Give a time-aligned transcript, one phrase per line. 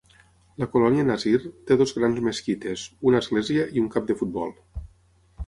[0.61, 1.33] La colònia Nasir
[1.71, 4.59] té dues grans mesquites, una església i un camp de futbol.